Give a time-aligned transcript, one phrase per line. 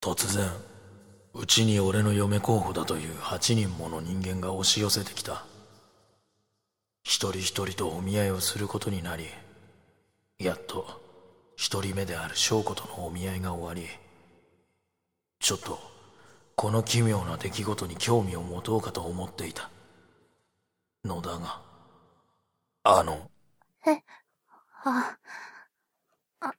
[0.00, 0.50] 突然
[1.34, 5.44] うちに俺の嫁候補だという8人もの人間が押し寄せてきた。
[7.08, 9.24] 一人一人とお見合いをすることになり
[10.38, 11.00] やっと
[11.56, 13.88] 一人目である翔子とのお見合いが終わり
[15.40, 15.78] ちょっと
[16.54, 19.70] この奇妙な出来事に興味を持とうかと思っていた。
[21.04, 21.60] のだが
[22.82, 23.30] あの
[23.86, 24.02] え
[24.84, 25.16] あ
[26.40, 26.54] あ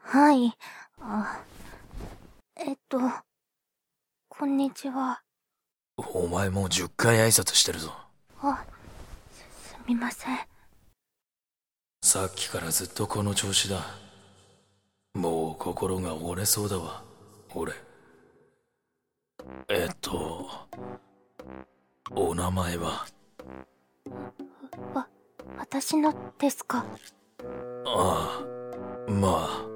[0.00, 0.56] はい
[1.00, 1.40] あ
[2.56, 3.00] えっと
[4.28, 5.20] こんにちは。
[5.96, 7.92] お前もう10回挨拶してるぞ。
[8.40, 8.64] あ
[9.32, 10.38] すすみません。
[12.02, 13.84] さっきからずっとこの調子だ。
[15.14, 17.02] もう心が折れそうだわ。
[17.54, 17.72] 俺。
[19.68, 20.48] えっと
[22.12, 23.04] お名前は？
[24.94, 25.08] わ
[25.58, 26.84] 私のですか？
[27.84, 28.40] あ
[29.08, 29.73] あまあ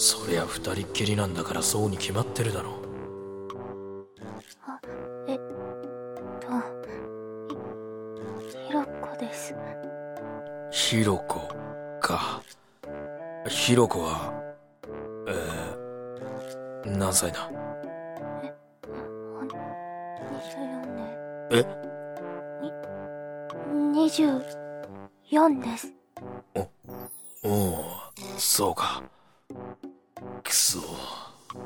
[0.00, 2.80] そりゃ二人っきりなんだからそうに決まってるだろ
[4.64, 4.78] あ
[5.26, 5.38] えっ
[6.40, 6.46] と
[8.48, 9.56] ひひろこです。
[10.70, 11.48] ひろこ
[12.00, 12.40] か。
[13.48, 14.32] ひろこは
[15.26, 17.50] えー、何歳だ
[20.30, 21.08] ？24年
[21.50, 21.64] え
[25.34, 25.92] ？24です。
[26.54, 27.84] おお
[28.36, 29.02] そうか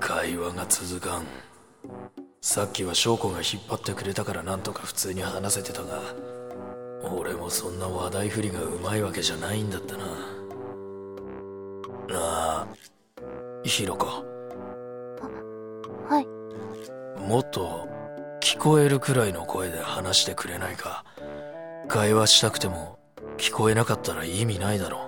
[0.00, 1.26] 会話が続かん。
[2.40, 6.00] さっきは翔子が引っ張ってくれたからなんとか普通に話せてたが
[7.02, 10.04] 俺もそんな話題振りがうまいわけじゃないんだったな。
[12.14, 12.68] ああ
[13.64, 14.06] ひろこ
[16.08, 16.26] はい。
[17.20, 17.88] もっと
[18.40, 21.04] 聞こえるくらいの声で話してくれないか。
[21.88, 22.98] 会話したくても
[23.36, 25.01] 聞こえなかったら意味ないだろ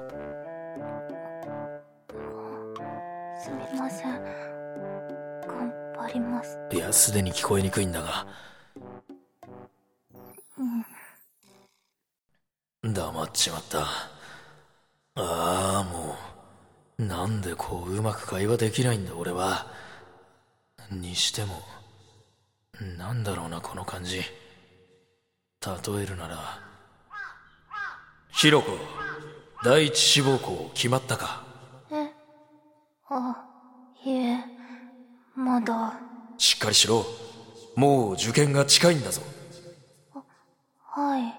[7.05, 8.27] すでに聞こえにくいんだが。
[12.83, 13.81] うん黙っちまった。
[13.81, 13.87] あ
[15.17, 16.17] あも
[16.99, 19.67] うなんでこううまく会話できないんだ俺は。
[20.91, 21.61] にしても
[22.97, 24.21] なんだろうなこの感じ。
[24.21, 24.25] 例
[26.03, 26.59] えるなら
[28.31, 28.79] ひろこ
[29.63, 31.45] 第一志望校決まったか。
[31.91, 32.11] え？
[33.11, 33.45] あ
[34.07, 34.39] いえ
[35.37, 36.01] まだ。
[36.39, 37.05] しっかりしろ。
[37.77, 39.23] もう受験が近いんだぞ。
[40.81, 41.35] はい。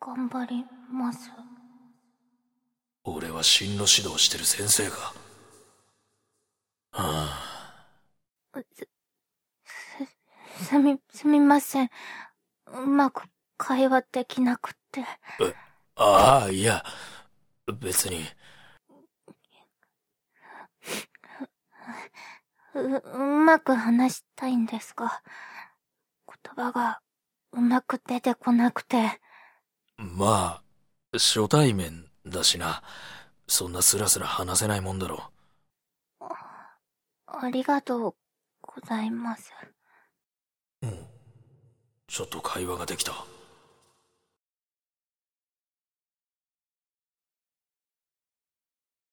[0.00, 1.30] 頑張ります。
[3.04, 5.14] 俺は進路指導してる先生か
[6.92, 7.38] あ
[8.52, 8.60] あ。
[10.62, 11.90] す みすみません。
[12.66, 13.24] うまく
[13.56, 15.00] 会話できなくって。
[15.40, 15.54] え
[15.96, 16.84] ああいや。
[17.66, 18.24] 別に
[22.82, 25.22] ううまく話したいんですが
[26.26, 27.00] 言葉が
[27.52, 29.20] うまく出てこなくて。
[29.96, 30.62] まあ
[31.12, 32.82] 初対面だしな。
[33.46, 35.30] そんなスラスラ話せないもんだろ
[36.20, 38.14] ありがとう
[38.62, 39.52] ございます。
[40.82, 41.06] うん。
[42.06, 43.12] ちょっと会話ができた。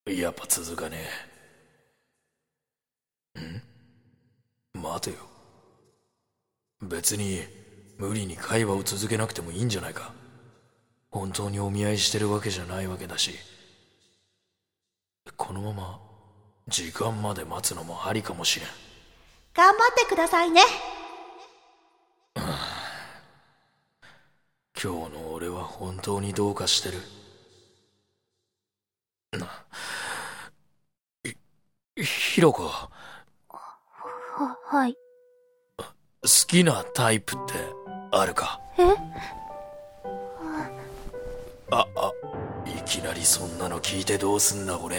[0.06, 1.29] やっぱ続かねえ
[3.40, 4.82] ん？
[4.82, 5.18] 待てよ。
[6.82, 7.42] 別に
[7.98, 10.14] 無理に会話を続けなくてもいいんじゃないか。
[11.12, 13.34] 本当にお見合いしてるわけじゃないわけだし。
[15.36, 16.00] このまま
[16.68, 18.70] 時間まで待つのもありかもしれん。
[19.54, 20.62] 頑張ってくださいね。
[24.82, 27.02] 今日の俺は本当にどうかしてる。
[31.96, 32.72] ひひろこ
[34.72, 34.96] ははい。
[36.22, 37.56] 好きなタイプって
[38.12, 38.62] あるか？
[38.78, 38.84] え？
[41.72, 42.12] ああ
[42.68, 44.98] いきなりそんなの聞いてどうすんだ俺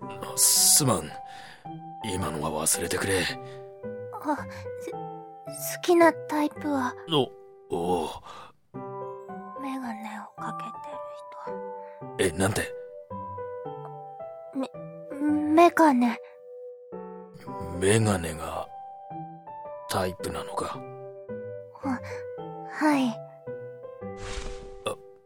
[0.00, 1.08] あすまん。
[2.12, 3.20] 今のは忘れてくれ。
[3.20, 4.36] あ
[4.80, 6.92] す好きなタイプは？
[7.12, 7.30] お
[7.70, 8.10] おお
[9.62, 10.58] メガネをか
[12.18, 12.62] けてるえなんて？
[14.52, 16.18] 人メガネ
[17.78, 18.68] メガネが
[19.88, 20.78] タイプなのか？
[22.72, 23.16] はい。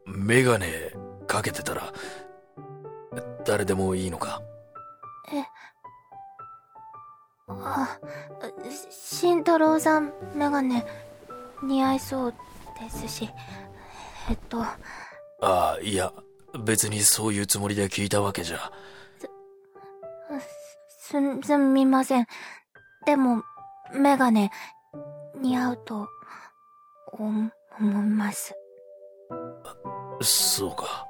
[0.06, 0.92] メガネ
[1.26, 1.92] かけてたら
[3.44, 4.42] 誰でもいいのか？
[5.32, 5.44] え
[7.48, 7.98] あ
[8.90, 10.84] 慎太郎さんメガネ
[11.62, 12.34] 似合いそう
[12.80, 13.30] ですし
[14.28, 14.62] えっと。
[14.62, 14.76] あ
[15.42, 16.12] あいや
[16.64, 18.58] 別にそういうつもりで聞いたわけじゃ
[21.10, 22.26] す、すみません。
[23.04, 23.42] でも、
[23.92, 24.50] メガネ、
[25.40, 26.08] 似合うと、
[27.12, 28.54] 思います。
[30.22, 31.06] そうか。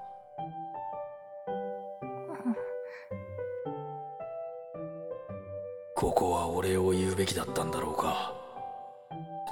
[5.94, 8.32] ここはお礼を言うべきだったんだろうか。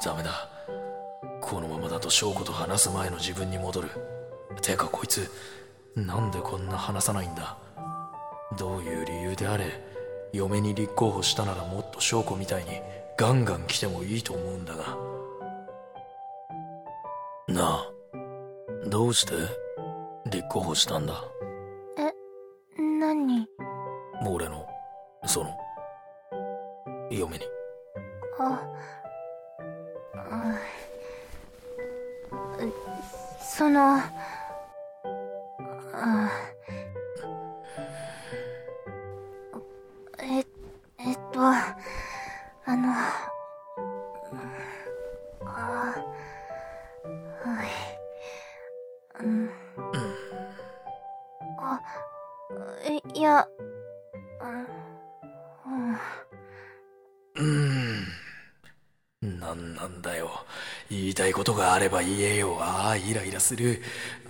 [0.02, 0.48] ダメだ。
[1.42, 3.90] このままだと翔子と話す前の自分に戻る。
[4.62, 5.30] てかこいつ、
[5.94, 7.58] なんでこんな話さないんだ。
[8.56, 9.87] どういう理由であれ、
[10.32, 12.70] 嫁に立候補したならもっと翔子みたいに
[13.16, 14.96] ガンガン来てもいいと思うんだが。
[17.48, 17.90] なあ、
[18.88, 19.32] どうして？
[20.30, 21.24] 立候補したんだ。
[61.48, 62.58] ことがあれば言えよ。
[62.60, 63.80] ああ、イライラする。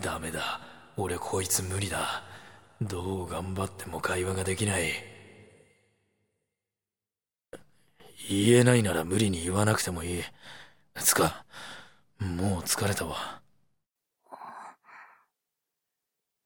[0.00, 0.60] ダメだ。
[0.96, 2.22] 俺こいつ無理だ。
[2.80, 4.92] どう頑張っても会話ができない。
[8.30, 10.22] 言えないなら無理に言わなくてもいい。
[10.94, 11.44] つか、
[12.20, 13.42] もう疲れたわ。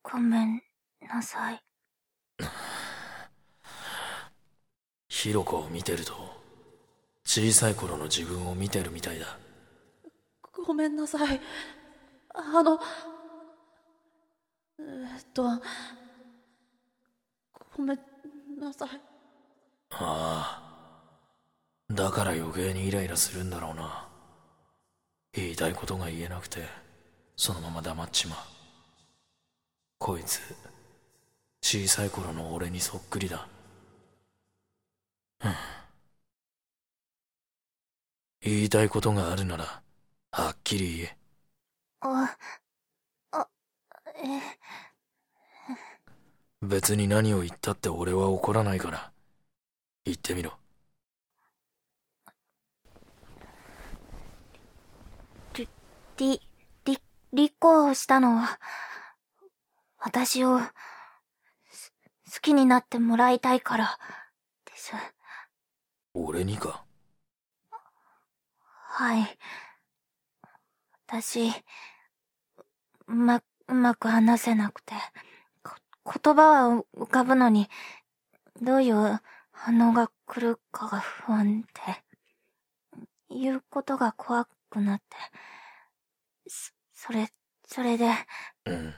[0.02, 0.62] ごめん
[1.06, 1.60] なさい。
[5.08, 6.14] ひろこを見てると、
[7.26, 9.36] 小さい頃の自分を見てるみたいだ。
[10.66, 11.40] ごめんなさい。
[12.34, 12.78] あの、
[14.78, 14.82] え
[15.20, 15.44] っと、
[17.76, 17.98] ごめん
[18.58, 18.88] なさい。
[19.90, 20.62] あ
[21.90, 21.94] あ。
[21.94, 24.08] だから余計にイライラするんだろうな。
[25.32, 26.60] 言いたいことが言えなくて、
[27.36, 28.38] そのまま黙っちまう。
[29.98, 30.40] こいつ、
[31.62, 33.46] 小さい頃の俺にそっくりだ。
[35.44, 35.52] うん
[38.44, 39.81] 言いたいことがあるなら、
[40.34, 41.18] はっきり言え。
[42.00, 42.36] あ、
[43.32, 43.48] あ、
[44.16, 44.40] え、
[46.62, 49.12] 別に何を言ったって俺は怒らないから。
[50.06, 50.58] 言ってみろ。
[56.16, 56.40] り、
[56.86, 57.02] り、
[57.34, 58.58] 立候補したのは、
[59.98, 60.60] 私を、
[61.70, 61.92] す
[62.32, 63.98] 好きになってもらいたいから、
[64.64, 64.92] です。
[66.14, 66.86] 俺にか？
[68.94, 69.38] はい。
[71.12, 71.50] 私、
[73.06, 74.94] うま、うまく話せなくて、
[75.62, 75.74] こ
[76.24, 77.68] 言葉は浮かぶのに、
[78.62, 79.20] どういう
[79.50, 81.68] 反応が来るかが不安で、
[83.28, 85.04] 言うことが怖くなって、
[86.48, 87.28] そ、それ、
[87.66, 88.10] それで、
[88.64, 88.94] うん。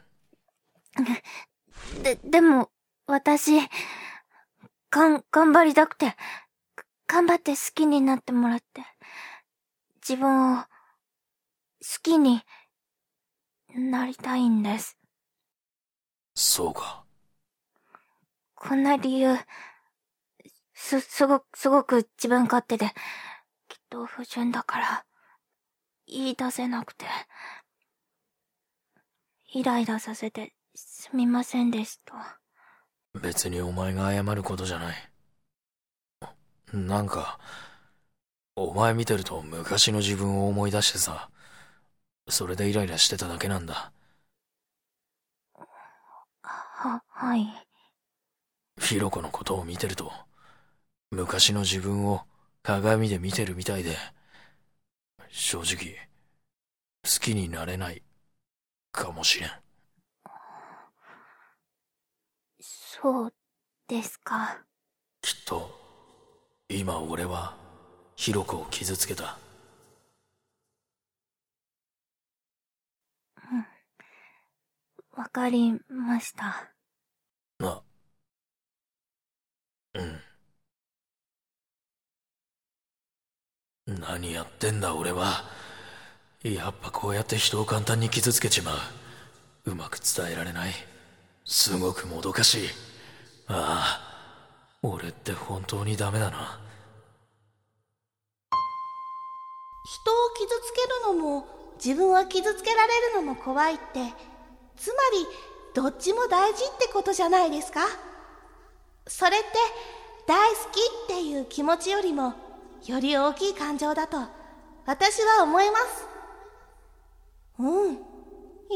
[2.04, 2.70] で、でも、
[3.08, 3.58] 私、
[4.90, 6.14] がん、頑張りたくて、
[7.08, 8.84] 頑張って好きになってもらって、
[10.08, 10.73] 自分を、好
[12.02, 12.42] きに
[13.74, 14.96] なりたいんです。
[16.34, 17.04] そうか。
[18.54, 19.36] こんな理由、
[20.72, 22.86] す、すごく、すごく自分勝手で、
[23.68, 25.04] きっと不純だから、
[26.06, 27.06] 言い出せなくて、
[29.52, 32.40] イライラさせてすみませんでした。
[33.20, 34.96] 別にお前が謝ることじゃない。
[36.72, 37.38] なんか、
[38.56, 41.30] お前見てると昔の自分を思い出してさ、
[42.28, 43.92] それでイライラしてただけなんだ。
[46.42, 47.46] は、はい。
[48.80, 50.12] ひろこのことを見てると、
[51.10, 52.22] 昔の自分を
[52.62, 53.96] 鏡で見てるみたいで、
[55.30, 56.08] 正直、
[57.04, 58.02] 好きになれない、
[58.92, 59.50] かもしれん。
[62.60, 63.34] そう
[63.88, 64.64] ですか。
[65.20, 65.70] きっと、
[66.68, 67.56] 今俺は、
[68.16, 69.43] ひろこを傷つけた。
[75.16, 76.70] わかりました。
[77.60, 77.82] あ、
[79.94, 80.20] うん。
[84.00, 85.44] 何やってんだ俺は。
[86.42, 88.78] やっぱこうやって人を簡単に傷つけちまう。
[89.70, 90.72] うまく伝えられない。
[91.44, 92.68] すごくもどかしい。
[93.46, 94.00] あ
[94.82, 96.60] あ、俺って本当にダメだな。
[99.84, 100.80] 人を傷つけ
[101.10, 104.12] るのも自分は傷つけられるのも怖いって
[104.76, 105.26] つまり
[105.74, 107.80] どっちも大事ってことじゃないですか？
[109.06, 109.46] それって
[110.26, 112.34] 大好きっていう気持ちよりも
[112.86, 114.18] より大きい感情だと
[114.86, 116.06] 私は思います。
[117.58, 117.98] うん。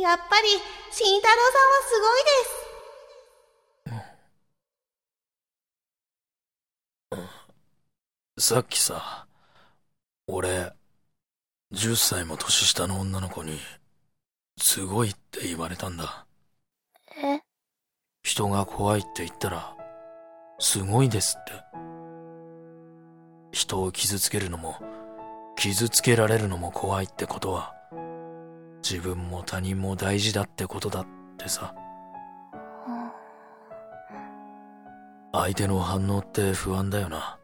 [0.00, 0.48] やっぱり
[0.90, 2.22] 慎太郎さんはすごい
[7.16, 8.48] です。
[8.54, 9.26] さっきさ、
[10.28, 10.72] 俺、
[11.72, 13.58] 10歳も年下の女の子に、
[14.60, 16.26] すごいって言われたんだ。
[17.22, 17.40] え？
[18.22, 19.76] 人が怖いって言ったら、
[20.58, 21.52] すごいですって。
[23.52, 24.76] 人を傷つけるのも、
[25.56, 27.72] 傷つけられるのも怖いってことは、
[28.82, 31.06] 自分も他人も大事だってことだっ
[31.38, 31.74] てさ。
[35.32, 37.38] 相手の反応って不安だよな。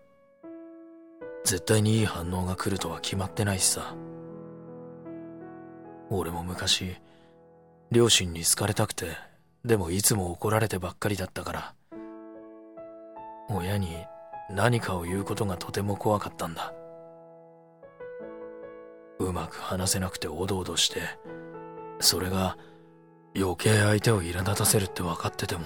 [1.44, 3.94] 絶対にいい反応が来るとは決まってないしさ。
[6.18, 6.96] 俺も昔、
[7.90, 9.06] 両親に好かれたくて、
[9.64, 11.74] でもいつも怒られてばっかりだったから、
[13.50, 13.96] 親に
[14.50, 16.72] 何かを言うことがとても怖かったんだ。
[19.18, 21.00] うまく話せなくておどおどして、
[22.00, 22.58] それが
[23.36, 25.64] 余計相手を苛立たせるって分かってても、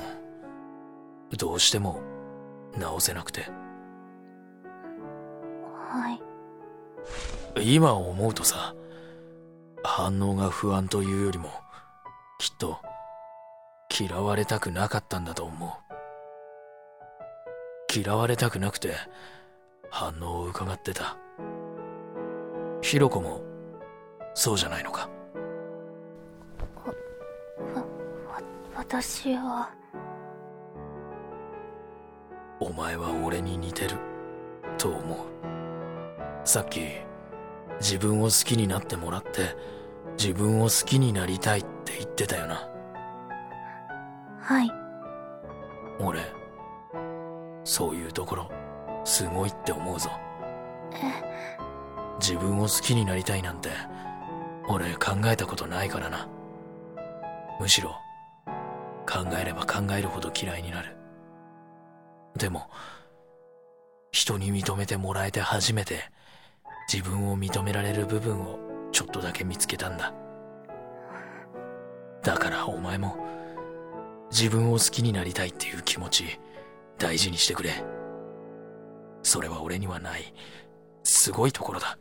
[1.37, 2.01] どうしても
[2.79, 3.47] 直せなくて。
[5.91, 6.19] は
[7.57, 7.75] い。
[7.77, 8.75] 今思うとさ、
[9.99, 11.49] 反応が不安というよりも、
[12.39, 12.79] きっと、
[13.99, 15.71] 嫌われたくなかったんだと思う。
[17.93, 18.95] 嫌われたくなくて、
[19.91, 21.17] 反応を伺ってた。
[22.81, 23.43] ひろこも、
[24.35, 25.11] そうじゃないのか。
[27.75, 28.41] わ、わ、
[28.77, 29.69] 私は。
[32.61, 33.97] お前は俺に似てる、
[34.77, 35.19] と思う。
[36.45, 36.83] さっき、
[37.81, 39.78] 自分を好きになってもらって、
[40.19, 42.69] 自分を好きになりたいって言ってたよな。
[44.41, 44.71] はい。
[46.01, 46.21] 俺、
[47.63, 48.51] そういうところ、
[49.05, 50.11] すごいって思うぞ。
[50.93, 51.59] え？
[52.21, 53.71] 自分を好きになりたいなんて、
[54.69, 56.29] 俺考えたことないからな。
[57.61, 57.91] むしろ、
[59.07, 60.97] 考えれば考えるほど嫌いになる。
[62.37, 62.69] でも、
[64.11, 66.11] 人に認めてもらえて初めて、
[66.93, 68.59] 自分を認められる部分を
[68.93, 70.13] ちょっとだけ見つけたんだ。
[72.23, 73.17] だからお前も、
[74.31, 76.41] 自分を好きになりたいっていう気持ち、
[76.99, 77.85] 大事にしてくれ。
[79.23, 80.35] それは俺にはない、
[81.05, 81.99] すごいところだ。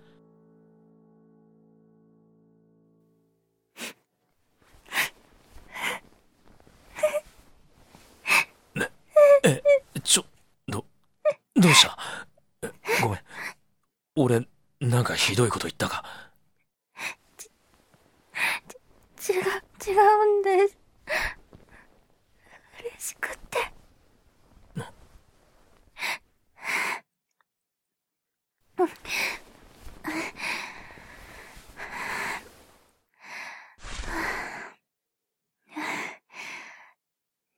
[8.75, 8.91] ね、
[9.43, 9.61] え、
[10.03, 10.25] ちょ、
[10.67, 10.85] ど、
[11.55, 11.97] どうした？
[13.01, 13.19] ごめん。
[14.15, 14.47] 俺、
[14.79, 16.03] なんかひどいこと言ったか
[17.37, 17.49] ち、
[19.17, 19.33] ち、
[19.87, 20.77] 違う、んです。
[22.81, 23.71] 嬉しくって。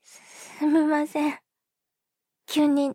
[0.03, 1.39] すみません。
[2.45, 2.91] 急に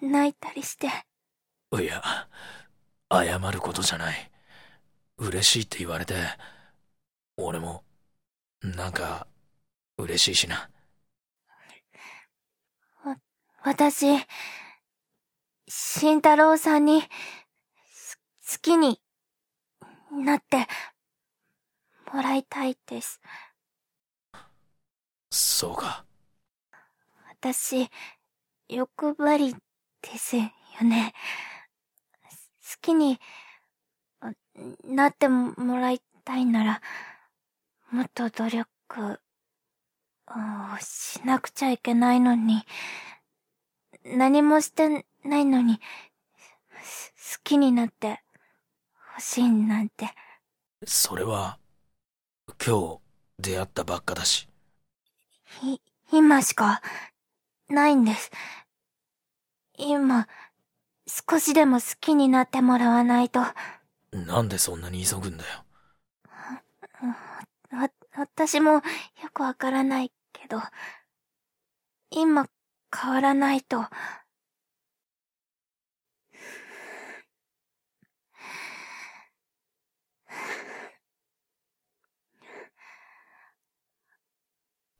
[0.00, 0.88] 泣いたりして。
[0.88, 2.02] いや、
[3.12, 4.30] 謝ることじゃない。
[5.18, 6.14] 嬉しいって言われて、
[7.36, 7.84] 俺も、
[8.62, 9.26] なんか、
[9.98, 10.70] 嬉しいしな。
[13.04, 13.16] わ、
[13.64, 14.06] 私、
[15.68, 17.08] 慎太郎さんに、好
[18.60, 19.00] きに
[20.12, 20.68] なって
[22.12, 23.20] もらいたいです。
[25.30, 26.04] そうか。
[27.40, 27.88] 私、
[28.68, 29.54] 欲張り
[30.02, 30.42] ですよ
[30.82, 31.12] ね。
[32.22, 33.18] 好きに
[34.84, 36.82] なってもらいたいなら、
[37.92, 38.66] もっと努力
[40.26, 42.62] をしなくちゃいけないのに、
[44.06, 45.82] 何もしてないのに、好
[47.44, 48.22] きになって
[49.12, 50.08] 欲しいなんて。
[50.86, 51.58] それは、
[52.64, 53.00] 今日
[53.38, 54.48] 出会ったばっかだし。
[55.62, 55.78] い、
[56.10, 56.80] 今しか
[57.68, 58.30] ないんです。
[59.76, 60.28] 今、
[61.06, 63.40] 少しでも好きになってもらわないと。
[64.12, 65.64] なんでそんなに急ぐんだよ。
[68.12, 68.80] わ、私もよ
[69.32, 70.60] くわからないけど、
[72.10, 72.46] 今
[72.94, 73.80] 変わらないと。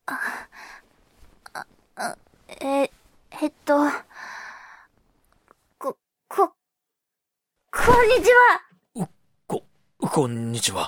[0.06, 0.48] あ、
[1.54, 1.66] あ、
[1.96, 2.16] あ、
[2.48, 2.90] え、
[3.40, 3.74] えっと、
[7.84, 8.60] こんにちは
[9.46, 9.64] こ、
[9.98, 10.82] こんにちは。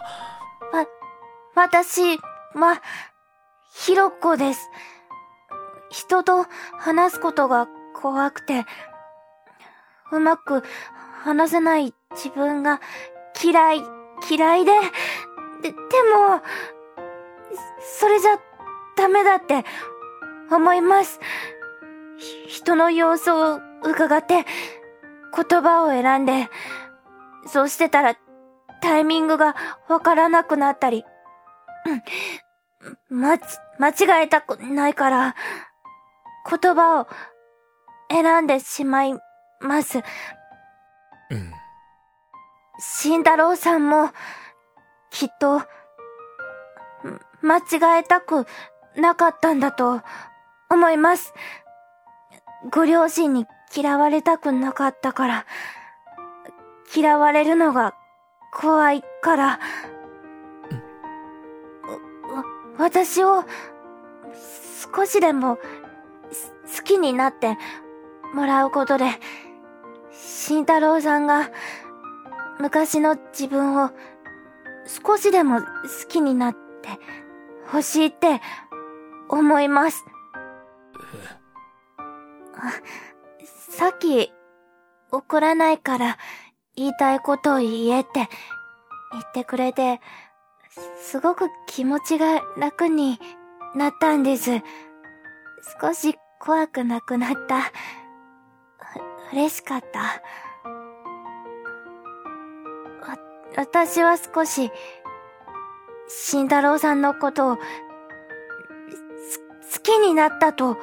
[0.73, 0.87] わ、
[1.54, 2.18] 私
[2.54, 2.82] は、
[3.75, 4.68] ひろこです。
[5.90, 6.46] 人と
[6.78, 8.64] 話すことが怖くて、
[10.11, 10.62] うまく
[11.23, 12.80] 話せない自分が
[13.42, 13.82] 嫌い、
[14.28, 14.73] 嫌いで、
[15.62, 16.42] で、でも、
[17.99, 18.37] それじゃ
[18.96, 19.64] ダメだって
[20.50, 21.20] 思います。
[22.49, 24.44] 人の様子を伺って
[25.34, 26.49] 言葉を選んで、
[27.46, 28.16] そうしてたら
[28.80, 29.54] タイミングが
[29.88, 31.04] わからなくなったり、
[33.09, 33.38] ま、
[33.79, 35.35] 間違えたくないから、
[36.49, 37.09] 言葉を
[38.11, 39.14] 選んでしまい
[39.61, 39.99] ます。
[39.99, 40.00] う
[41.35, 41.53] ん。
[42.79, 44.11] 慎太郎さんも、
[45.11, 45.62] きっと、
[47.43, 48.47] 間違えたく
[48.97, 50.03] なかったんだと
[50.71, 51.35] 思います。
[52.71, 55.47] ご両親に嫌われたくなかったから、
[56.95, 57.95] 嫌われるのが
[58.53, 59.61] 怖いから、
[62.78, 63.45] 私を
[64.95, 67.57] 少しでも好きになって
[68.35, 69.07] もらうことで、
[70.12, 71.50] 慎太郎さんが
[72.59, 73.90] 昔の自分を
[74.87, 75.66] 少しでも好
[76.09, 76.61] きになって
[77.66, 78.40] 欲しいって
[79.28, 80.04] 思います。
[83.71, 84.33] さっき
[85.11, 86.19] 怒らないから
[86.76, 88.28] 言いたいことを言えって
[89.12, 90.00] 言ってくれて、
[91.00, 93.21] すごく気持ちが楽に
[93.75, 94.50] なったんです。
[95.81, 97.73] 少し怖くなくなった。
[99.33, 100.00] 嬉しかった。
[100.00, 100.21] わ、
[103.57, 104.71] 私は少し、
[106.07, 107.62] 慎太郎さんのことを、好
[109.83, 110.76] きになったと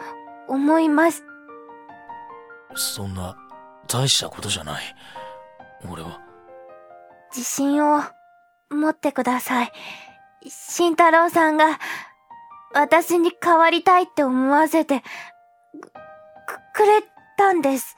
[0.48, 1.24] 思います。
[2.76, 3.38] そんな、
[3.88, 4.84] 大したことじゃない。
[5.90, 6.20] 俺は。
[7.34, 8.02] 自信を
[8.72, 9.72] 持ってください。
[10.48, 11.80] 慎太郎さんが、
[12.74, 15.06] 私に変わりたいって思わせて、く、
[16.74, 17.04] くれ
[17.38, 17.96] たんです。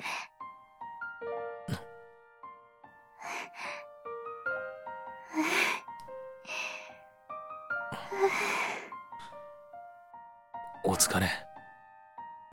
[10.84, 11.28] お疲れ。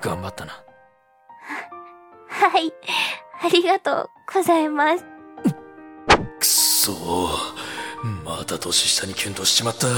[0.00, 0.52] 頑張ったな。
[2.28, 2.72] はい。
[3.42, 5.04] ありがとうございます。
[6.38, 6.92] くそ
[8.02, 9.86] また年下にキュンとしちまった。
[9.88, 9.90] あ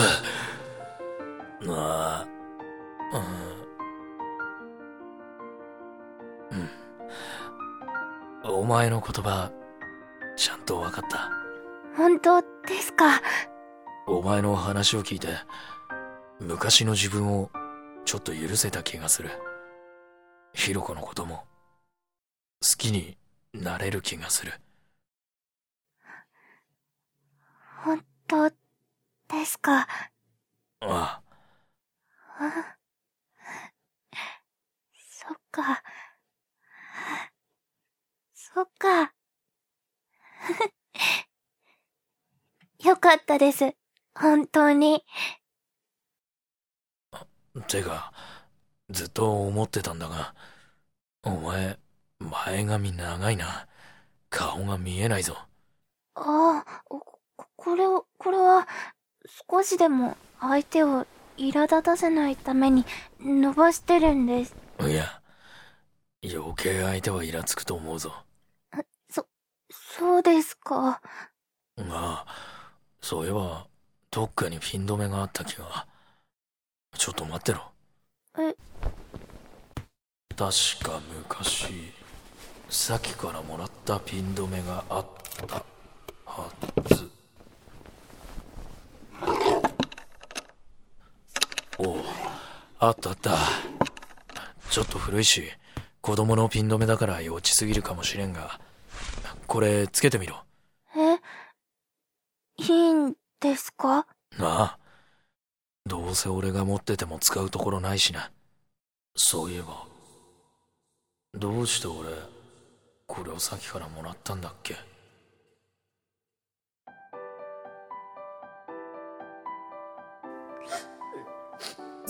[1.65, 2.27] あ、
[6.51, 6.59] うん。
[6.59, 8.57] うん。
[8.57, 9.53] お前の言葉、
[10.37, 11.31] ちゃんと分かった。
[11.97, 12.49] 本当で
[12.81, 13.23] すか？
[14.09, 15.29] お前の話を聞いて、
[16.41, 17.51] 昔の自分を
[18.05, 19.31] ちょっと許せた気がする。
[20.55, 21.45] ひろこのことも、
[22.61, 23.17] 好きに
[23.55, 24.55] なれる気がする。
[27.85, 28.57] 本当で
[29.45, 29.89] すか？
[30.81, 31.23] ああ。
[32.39, 32.77] あ
[34.95, 35.83] そっか。
[38.35, 39.13] そっか。
[42.85, 43.75] よかったです。
[44.15, 45.05] 本当に。
[47.67, 48.13] てか、
[48.91, 50.35] ずっと思ってたんだが、
[51.25, 51.79] お前、
[52.21, 53.67] 前髪長いな。
[54.31, 55.37] 顔が見えないぞ。
[56.15, 56.83] ああ、
[57.63, 58.67] こ、これを、これは、
[59.49, 62.85] 少しでも相手を苛立たせないために
[63.21, 64.57] 伸ばしてるんです。
[64.81, 65.23] いや、
[66.25, 68.13] 余計相手はイラつくと思うぞ。
[69.09, 69.29] そ、
[69.71, 71.01] そうですか？
[71.79, 72.27] ああ、
[73.01, 73.69] そういえば、
[74.11, 75.87] どっかにピン止めがあった気が。
[76.99, 77.63] ちょっと待ってろ。
[78.39, 78.57] え
[80.37, 81.93] 確か昔、
[82.69, 85.07] さっきからもらったピン止めがあっ
[85.47, 85.65] た
[86.27, 86.51] は
[86.87, 87.11] ず。
[91.79, 91.97] おお、
[92.85, 93.39] あったあった。
[94.69, 95.45] ちょっと古いし、
[96.01, 98.61] 子供のピン止めだから幼稚すぎるかもしれんが、
[99.47, 100.43] これつけてみろ。
[100.97, 101.21] え？
[102.61, 103.99] いいんですか？
[103.99, 104.07] あ
[104.41, 104.79] あ。
[105.87, 108.33] どうせ俺が持ってても使うところないしな。
[109.15, 109.87] そういえば、
[111.35, 112.09] どうして俺、
[113.07, 114.75] これをさっきからもらったんだっけ？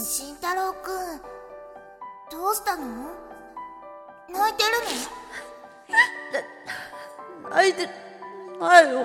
[0.03, 1.21] 慎太郎くん
[2.29, 2.83] どうしたの？
[4.29, 4.71] 泣いてる
[7.45, 7.51] の？
[7.51, 7.89] 泣いて
[8.59, 9.01] ないよ。
[9.01, 9.05] え？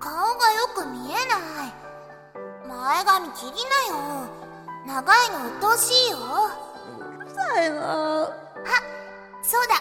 [0.00, 1.20] 顔がよく見えな
[1.66, 1.74] い。
[2.66, 4.26] 前髪切りなよ。
[4.86, 6.16] 長いの鬱陶しいよ。
[7.18, 8.22] うるさいな。
[8.24, 8.26] あ
[9.42, 9.74] そうだ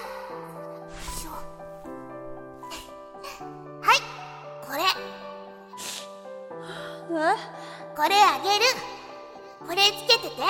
[8.02, 8.66] これあげる。
[9.60, 10.42] これつけてて。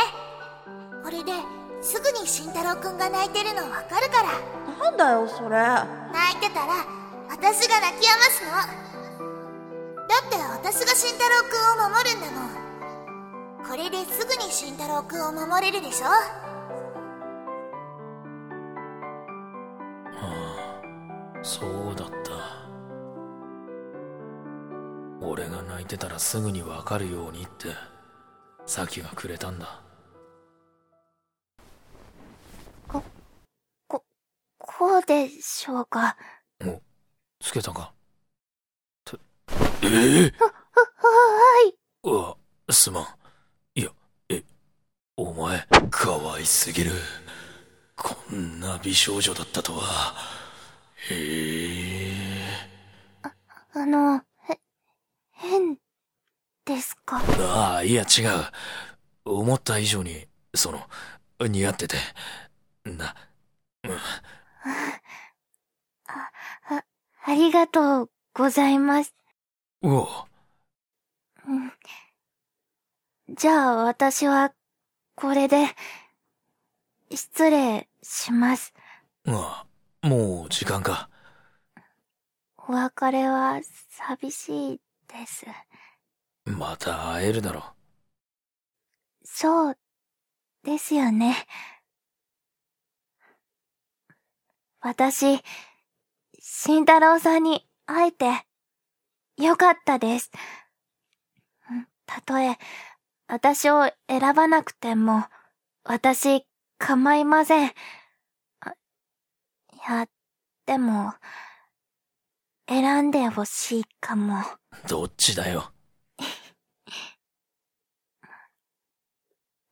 [1.04, 1.34] これで
[1.82, 4.40] すぐに慎太郎くんが泣いてるのわかるから。
[4.80, 5.50] なんだよそれ。
[5.50, 6.86] 泣いてたら
[7.30, 8.52] 私が泣き止ますの。
[10.08, 10.38] だって
[10.70, 12.50] 私が慎太郎くんを守るんだもん。
[13.68, 16.08] これですぐに慎太郎くんを守れるでしょ。
[21.44, 22.21] そうだった
[25.82, 27.70] 泣いてたらすぐに分かるようにって
[28.68, 29.82] サキがくれたんだ。
[32.88, 33.04] こ、
[33.88, 36.16] こうでしょうか？
[36.64, 36.80] お
[37.40, 37.94] つけたか？
[39.06, 39.18] て
[39.84, 40.30] ええは
[41.68, 41.74] い。
[42.04, 42.38] うわ
[42.70, 43.06] すまん。
[43.74, 43.90] いや
[44.30, 44.44] え
[45.18, 46.92] お前可愛すぎる。
[47.96, 50.14] こんな美少女だったとは。
[51.10, 52.44] へえ。
[53.74, 54.22] あの、へ、
[55.42, 55.78] 変
[56.66, 57.22] ですか？
[57.40, 58.28] ああいや違う
[59.26, 60.80] 思った以上にその
[61.40, 61.98] 似合ってて
[62.86, 63.16] な
[67.24, 69.14] ありがとうございます。
[69.82, 70.08] うお
[71.48, 71.72] うん
[73.30, 74.54] じゃあ私は、
[75.16, 75.68] これで、
[77.10, 78.74] 失礼します。
[79.28, 79.66] あ
[80.02, 81.10] あもう時間か
[82.58, 85.46] お別れは寂しいです。
[86.46, 87.64] また会えるだろ
[89.24, 89.78] そう、
[90.64, 91.36] ですよね。
[94.80, 95.42] 私、
[96.40, 98.46] 慎太郎さんに会えて、
[99.38, 100.32] よかったです。
[101.70, 102.58] うんたとえ、
[103.28, 105.24] 私を選ばなくても、
[105.84, 106.46] 私、
[106.78, 107.74] 構いません。
[108.62, 108.76] あい
[109.88, 110.08] や、
[110.66, 111.14] でも、
[112.72, 114.42] 選んでほしいかも。
[114.88, 115.74] どっちだよ？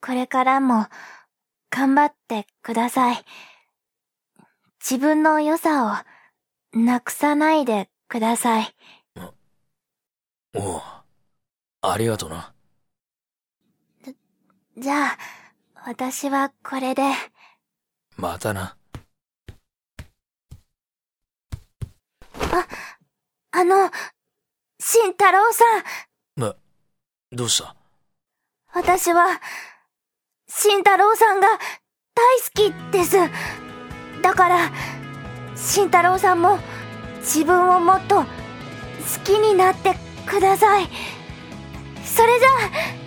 [0.01, 0.85] これからも
[1.69, 3.23] 頑張ってください。
[4.81, 5.93] 自分の良さを
[6.77, 8.75] なくさないでください。
[10.55, 10.81] おう
[11.81, 12.53] ありがとな
[14.77, 15.17] じゃあ、
[15.85, 17.03] 私はこれで、
[18.17, 18.75] またな
[22.51, 22.67] あ
[23.63, 23.91] の、
[24.79, 25.65] 慎太郎さ
[26.37, 26.55] ん、な
[27.31, 27.75] どうした？
[28.73, 29.41] 私は、
[30.47, 33.17] 慎太郎さんが大好きです。
[34.21, 34.71] だから、
[35.55, 36.59] 慎太郎さんも
[37.17, 38.25] 自分をもっと好
[39.23, 40.89] きになってください。
[42.05, 42.98] それじゃあ、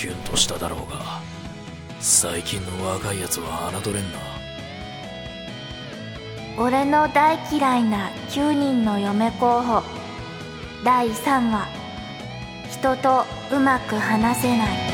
[0.00, 1.20] キュンとしただろうが
[2.00, 4.18] 最近の若いやつは侮れんな。
[6.56, 9.82] 俺の大嫌いな9人の嫁候補。
[10.86, 11.68] 第3話
[12.70, 14.89] 人とうまく話せない。